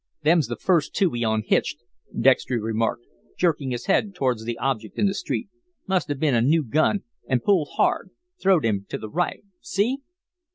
[0.23, 1.83] "Them's the first two he unhitched,"
[2.19, 3.05] Dextry remarked,
[3.37, 5.47] jerking his head towards the object in the street.
[5.87, 8.09] "Must have been a new gun an' pulled hard
[8.41, 9.43] throwed him to the right.
[9.59, 9.99] See!"